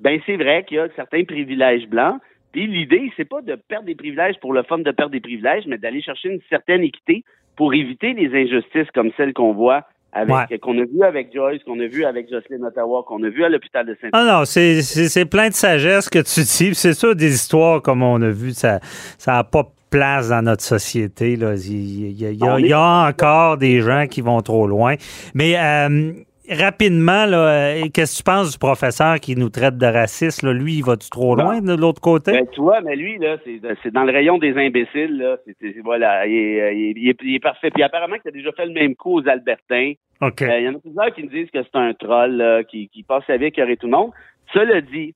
ben 0.00 0.20
c'est 0.26 0.36
vrai 0.36 0.64
qu'il 0.64 0.76
y 0.76 0.80
a 0.80 0.88
certains 0.96 1.24
privilèges 1.24 1.86
blancs. 1.88 2.20
Puis 2.52 2.66
l'idée, 2.66 3.10
c'est 3.16 3.24
pas 3.28 3.40
de 3.42 3.56
perdre 3.68 3.86
des 3.86 3.94
privilèges 3.94 4.36
pour 4.40 4.52
le 4.52 4.62
fun 4.62 4.78
de 4.78 4.90
perdre 4.92 5.12
des 5.12 5.20
privilèges, 5.20 5.64
mais 5.66 5.78
d'aller 5.78 6.02
chercher 6.02 6.28
une 6.30 6.40
certaine 6.48 6.82
équité 6.82 7.24
pour 7.56 7.74
éviter 7.74 8.12
les 8.12 8.28
injustices 8.34 8.90
comme 8.94 9.10
celles 9.16 9.32
qu'on 9.32 9.52
voit 9.52 9.82
avec 10.12 10.50
Ouais. 10.50 10.58
qu'on 10.58 10.78
a 10.78 10.84
vu 10.84 11.02
avec 11.02 11.32
Joyce, 11.34 11.62
qu'on 11.64 11.80
a 11.80 11.86
vu 11.86 12.04
avec 12.04 12.30
Jocelyn 12.30 12.62
Ottawa, 12.64 13.02
qu'on 13.06 13.20
a 13.24 13.28
vu 13.28 13.42
à 13.44 13.48
l'hôpital 13.48 13.84
de 13.86 13.96
saint 14.00 14.10
Ah 14.12 14.24
non, 14.24 14.44
c'est- 14.44 15.28
plein 15.28 15.48
de 15.48 15.54
sagesse 15.54 16.08
que 16.08 16.20
tu 16.20 16.40
dis. 16.42 16.74
C'est 16.74 16.92
sûr, 16.94 17.16
des 17.16 17.34
histoires 17.34 17.82
comme 17.82 18.02
on 18.04 18.22
a 18.22 18.30
vu, 18.30 18.52
ça 18.52 18.78
ça 19.18 19.32
n'a 19.32 19.44
pas 19.44 19.64
place 19.94 20.28
dans 20.28 20.42
notre 20.42 20.62
société. 20.62 21.36
Là. 21.36 21.54
Il, 21.54 22.20
y 22.20 22.26
a, 22.26 22.30
il 22.30 22.38
y 22.38 22.44
a- 22.48 22.58
il 22.58 22.66
y 22.66 22.72
a 22.72 23.08
encore 23.08 23.56
des 23.58 23.80
gens 23.80 24.06
qui 24.08 24.20
vont 24.22 24.40
trop 24.40 24.66
loin. 24.66 24.94
Mais 25.34 25.54
euh, 25.56 26.12
rapidement, 26.50 27.24
euh, 27.28 27.82
qu'est-ce 27.92 28.14
que 28.14 28.16
tu 28.18 28.22
penses 28.24 28.52
du 28.52 28.58
professeur 28.58 29.20
qui 29.20 29.36
nous 29.36 29.48
traite 29.50 29.78
de 29.78 29.86
raciste? 29.86 30.42
Là? 30.42 30.52
Lui, 30.52 30.74
il 30.78 30.84
va-tu 30.84 31.08
trop 31.10 31.34
loin 31.36 31.60
de 31.60 31.74
l'autre 31.74 32.00
côté? 32.00 32.32
Ben, 32.32 32.46
tu 32.52 32.60
vois, 32.60 32.80
mais 32.80 32.96
lui, 32.96 33.18
là, 33.18 33.36
c'est 33.82 33.92
dans 33.92 34.04
le 34.04 34.12
rayon 34.12 34.38
des 34.38 34.54
imbéciles, 34.56 35.16
là. 35.18 35.36
Voilà, 35.84 36.26
il 36.26 36.34
est, 36.34 36.76
il, 36.76 36.86
est, 36.88 36.92
il 36.96 37.08
est- 37.10 37.22
il 37.22 37.34
est 37.36 37.40
parfait. 37.40 37.70
Puis 37.70 37.82
apparemment 37.82 38.16
qu'il 38.18 38.28
a 38.28 38.32
déjà 38.32 38.52
fait 38.52 38.66
le 38.66 38.72
même 38.72 38.94
coup 38.94 39.20
aux 39.20 39.28
Albertains. 39.28 39.92
OK. 40.20 40.42
Euh, 40.42 40.58
Il 40.60 40.64
y 40.64 40.68
en 40.68 40.74
a 40.74 40.78
plusieurs 40.78 41.14
qui 41.14 41.22
me 41.24 41.28
disent 41.28 41.50
que 41.52 41.62
c'est 41.62 41.78
un 41.78 41.92
troll, 41.94 42.32
là, 42.36 42.62
qui, 42.64 42.88
qui 42.88 43.02
passe 43.02 43.24
sa 43.26 43.36
vie 43.36 43.44
à 43.46 43.48
écœurer 43.48 43.76
tout 43.76 43.86
le 43.86 43.92
monde. 43.92 44.10
Cela 44.52 44.80
dit, 44.80 45.14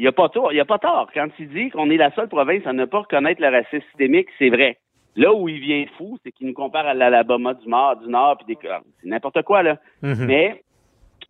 il 0.00 0.04
n'y 0.04 0.08
a 0.08 0.12
pas 0.12 0.30
tort. 0.30 0.50
Il 0.50 0.58
a 0.58 0.64
pas 0.64 0.78
tort. 0.78 1.10
Quand 1.12 1.28
il 1.38 1.48
dit 1.50 1.68
qu'on 1.68 1.90
est 1.90 1.98
la 1.98 2.10
seule 2.12 2.28
province 2.28 2.66
à 2.66 2.72
ne 2.72 2.86
pas 2.86 3.00
reconnaître 3.00 3.42
le 3.42 3.48
racisme 3.48 3.84
systémique, 3.90 4.28
c'est 4.38 4.48
vrai. 4.48 4.78
Là 5.14 5.34
où 5.34 5.46
il 5.46 5.60
vient 5.60 5.84
fou, 5.98 6.16
c'est 6.24 6.32
qu'il 6.32 6.46
nous 6.46 6.54
compare 6.54 6.86
à 6.86 6.94
l'Alabama 6.94 7.52
du 7.52 7.68
Nord, 7.68 7.96
du 7.96 8.08
Nord, 8.08 8.38
puis 8.38 8.54
des 8.54 8.58
c'est 8.62 9.08
n'importe 9.10 9.42
quoi 9.42 9.62
là. 9.62 9.76
Mhm. 10.00 10.24
Mais 10.24 10.62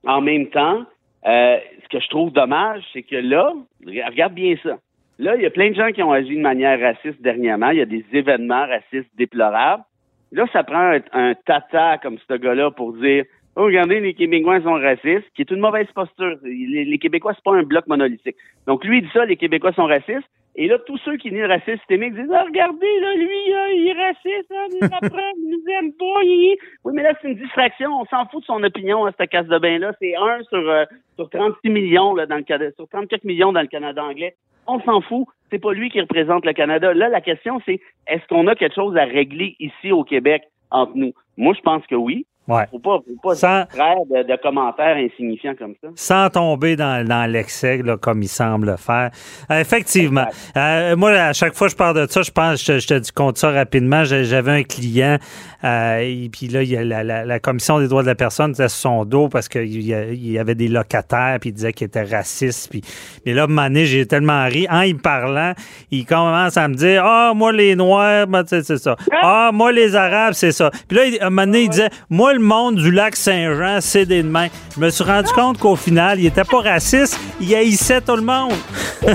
en 0.06 0.20
même 0.20 0.50
temps, 0.50 0.84
euh, 1.26 1.58
ce 1.82 1.88
que 1.88 1.98
je 1.98 2.08
trouve 2.10 2.30
dommage, 2.30 2.84
c'est 2.92 3.02
que 3.02 3.16
là, 3.16 3.52
regarde 3.84 4.34
bien 4.34 4.54
ça. 4.62 4.78
Là, 5.18 5.34
il 5.34 5.42
y 5.42 5.46
a 5.46 5.50
plein 5.50 5.70
de 5.70 5.74
gens 5.74 5.90
qui 5.90 6.04
ont 6.04 6.12
agi 6.12 6.36
de 6.36 6.40
manière 6.40 6.78
raciste 6.78 7.20
dernièrement. 7.20 7.70
Il 7.70 7.78
y 7.78 7.82
a 7.82 7.86
des 7.86 8.04
événements 8.12 8.68
racistes 8.68 9.10
déplorables. 9.16 9.82
Là, 10.30 10.46
ça 10.52 10.62
prend 10.62 10.92
un, 10.92 11.00
un 11.12 11.34
tata 11.34 11.98
comme 11.98 12.18
ce 12.18 12.34
gars-là 12.34 12.70
pour 12.70 12.92
dire 12.92 13.24
Oh, 13.56 13.64
regardez, 13.64 14.00
les 14.00 14.14
Québécois 14.14 14.60
sont 14.62 14.74
racistes, 14.74 15.28
qui 15.34 15.42
est 15.42 15.50
une 15.50 15.60
mauvaise 15.60 15.88
posture. 15.94 16.36
Les, 16.44 16.98
Québécois, 16.98 17.32
c'est 17.34 17.42
pas 17.44 17.54
un 17.56 17.62
bloc 17.64 17.86
monolithique. 17.88 18.36
Donc, 18.66 18.84
lui, 18.84 18.98
il 18.98 19.02
dit 19.02 19.10
ça, 19.12 19.24
les 19.24 19.36
Québécois 19.36 19.72
sont 19.72 19.86
racistes. 19.86 20.28
Et 20.56 20.66
là, 20.66 20.78
tous 20.80 20.98
ceux 20.98 21.16
qui 21.16 21.30
nient 21.30 21.42
le 21.42 21.46
racisme 21.48 21.78
systémique 21.78 22.14
disent 22.14 22.30
Ah, 22.32 22.44
regardez, 22.44 23.00
là, 23.00 23.14
lui, 23.14 23.28
il 23.46 23.88
est 23.88 23.92
raciste, 24.02 24.50
hein, 24.52 24.66
il 24.72 24.84
apprend, 24.84 25.30
il 25.36 25.50
nous 25.50 25.72
aime 25.78 25.92
pas. 25.92 26.22
il- 26.24 26.56
Oui, 26.84 26.92
mais 26.94 27.02
là, 27.02 27.12
c'est 27.20 27.28
une 27.28 27.36
distraction. 27.38 27.90
On 28.00 28.04
s'en 28.06 28.26
fout 28.26 28.40
de 28.40 28.46
son 28.46 28.62
opinion 28.62 29.04
à 29.04 29.12
cette 29.12 29.30
casse 29.30 29.46
de 29.46 29.58
bain-là. 29.58 29.92
C'est 30.00 30.14
un 30.16 30.42
sur, 30.44 30.58
euh, 30.68 30.84
sur 31.16 31.30
36 31.30 31.70
millions, 31.70 32.14
là, 32.14 32.26
dans 32.26 32.36
le 32.36 32.42
Canada, 32.42 32.70
sur 32.76 32.88
34 32.88 33.24
millions 33.24 33.52
dans 33.52 33.60
le 33.62 33.68
Canada 33.68 34.02
anglais. 34.04 34.34
On 34.66 34.80
s'en 34.80 35.00
fout. 35.00 35.26
C'est 35.50 35.60
pas 35.60 35.72
lui 35.72 35.88
qui 35.88 36.00
représente 36.00 36.44
le 36.44 36.52
Canada. 36.52 36.94
Là, 36.94 37.08
la 37.08 37.20
question, 37.20 37.60
c'est 37.64 37.80
est-ce 38.08 38.26
qu'on 38.28 38.46
a 38.48 38.54
quelque 38.54 38.74
chose 38.74 38.96
à 38.96 39.04
régler 39.04 39.56
ici 39.60 39.92
au 39.92 40.04
Québec 40.04 40.42
entre 40.70 40.92
nous? 40.96 41.12
Moi, 41.36 41.54
je 41.56 41.60
pense 41.62 41.86
que 41.86 41.94
oui. 41.96 42.26
Ouais. 42.48 42.64
Faut 42.72 42.78
pas, 42.80 42.98
faut 42.98 43.28
pas 43.28 43.34
Sans- 43.36 43.60
de, 43.62 44.22
de 44.26 44.42
commentaires 44.42 44.96
insignifiants 44.96 45.54
comme 45.56 45.74
ça. 45.80 45.88
sans 45.94 46.30
tomber 46.30 46.74
dans, 46.74 47.06
dans 47.06 47.30
l'excès, 47.30 47.80
comme 48.00 48.22
il 48.22 48.28
semble 48.28 48.66
le 48.70 48.76
faire. 48.76 49.10
Euh, 49.52 49.60
effectivement. 49.60 50.24
Euh, 50.56 50.96
moi, 50.96 51.12
à 51.12 51.32
chaque 51.32 51.54
fois 51.54 51.68
que 51.68 51.72
je 51.72 51.76
parle 51.76 51.94
de 52.04 52.10
ça, 52.10 52.22
je 52.22 52.30
pense, 52.32 52.60
je, 52.60 52.72
te- 52.72 52.78
je 52.80 52.86
te 52.88 52.94
dis 52.98 53.12
compte 53.12 53.38
ça 53.38 53.50
rapidement. 53.50 54.02
J'avais 54.04 54.50
un 54.50 54.62
client, 54.64 55.18
euh, 55.62 55.98
et 55.98 56.28
puis 56.32 56.48
là, 56.48 56.62
il 56.62 56.70
y 56.70 56.76
a 56.76 56.82
la, 56.82 57.04
la- 57.04 57.24
la 57.24 57.38
commission 57.38 57.78
des 57.78 57.86
droits 57.86 58.02
de 58.02 58.08
la 58.08 58.14
personne 58.16 58.50
était 58.50 58.68
sur 58.68 58.80
son 58.80 59.04
dos 59.04 59.28
parce 59.28 59.48
qu'il 59.48 59.80
y, 59.80 60.38
avait 60.38 60.54
des 60.56 60.68
locataires, 60.68 61.36
puis 61.40 61.50
il 61.50 61.52
disait 61.52 61.72
qu'il 61.72 61.86
était 61.86 62.02
raciste. 62.02 62.68
Puis, 62.70 62.80
mais 63.26 63.32
là, 63.32 63.42
à 63.42 63.44
un 63.44 63.48
moment 63.48 63.64
donné, 63.64 63.84
j'ai 63.84 64.06
tellement 64.06 64.44
ri. 64.46 64.66
En 64.70 64.80
y 64.82 64.94
parlant, 64.94 65.52
il 65.92 66.04
commence 66.04 66.56
à 66.56 66.66
me 66.66 66.74
dire 66.74 67.04
Ah, 67.04 67.32
moi, 67.36 67.52
les 67.52 67.76
Noirs, 67.76 68.26
ben, 68.26 68.42
c'est 68.46 68.64
ça. 68.64 68.96
Ah, 69.22 69.50
moi, 69.52 69.70
les 69.70 69.94
Arabes, 69.94 70.32
c'est 70.32 70.52
ça. 70.52 70.70
Puis 70.88 70.96
là, 70.96 71.04
il- 71.04 71.20
à 71.20 71.26
un 71.26 71.30
moment 71.30 71.46
donné, 71.46 71.62
il 71.62 71.68
disait 71.68 71.90
Moi, 72.08 72.29
le 72.32 72.40
monde 72.40 72.76
du 72.76 72.90
lac 72.90 73.16
Saint-Jean, 73.16 73.78
c'est 73.80 74.06
des 74.06 74.22
de 74.22 74.28
main. 74.28 74.48
Je 74.74 74.80
me 74.80 74.88
suis 74.90 75.04
rendu 75.04 75.30
compte 75.32 75.58
qu'au 75.58 75.76
final, 75.76 76.18
il 76.20 76.26
était 76.26 76.44
pas 76.44 76.60
raciste, 76.60 77.18
il 77.40 77.54
haïssait 77.54 78.00
tout 78.00 78.16
le 78.16 78.22
monde. 78.22 78.52
ouais, 79.02 79.14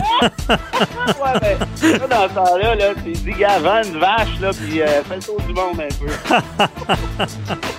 là, 0.50 0.58
dans 2.10 2.30
ce 2.30 2.34
temps-là, 2.34 2.76
là, 2.76 2.94
tu 3.04 3.12
dis, 3.12 3.32
gars, 3.32 3.60
une 3.84 4.00
vache, 4.00 4.40
là, 4.42 4.52
puis 4.52 4.82
euh, 4.82 5.04
fais 5.08 5.16
le 5.16 5.22
tour 5.22 5.40
du 5.42 5.54
monde 5.54 5.80
un 5.80 5.88
peu. 6.00 6.08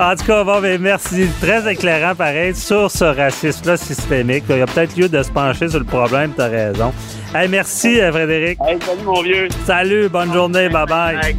En 0.00 0.14
tout 0.14 0.26
cas, 0.26 0.44
bon, 0.44 0.60
ben, 0.60 0.80
merci. 0.80 1.28
Très 1.40 1.72
éclairant, 1.72 2.14
pareil, 2.14 2.54
sur 2.54 2.88
ce 2.88 3.04
racisme-là 3.04 3.76
systémique. 3.76 4.44
Il 4.48 4.58
y 4.58 4.60
a 4.60 4.66
peut-être 4.66 4.96
lieu 4.96 5.08
de 5.08 5.20
se 5.22 5.30
pencher 5.30 5.68
sur 5.68 5.80
le 5.80 5.84
problème, 5.84 6.32
tu 6.34 6.40
as 6.40 6.46
raison. 6.46 6.92
Hey, 7.34 7.48
merci, 7.48 8.00
euh, 8.00 8.12
Frédéric. 8.12 8.58
Hey, 8.64 8.78
salut, 8.80 9.02
mon 9.04 9.22
vieux. 9.22 9.48
Salut, 9.66 10.08
bonne 10.08 10.32
journée, 10.32 10.68
bye-bye. 10.68 11.20
Bye. 11.20 11.36